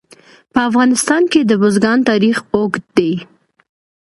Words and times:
په 0.53 0.59
افغانستان 0.69 1.23
کې 1.31 1.39
د 1.45 1.51
بزګان 1.61 1.99
تاریخ 2.09 2.37
اوږد 2.53 2.83
دی. 2.97 3.13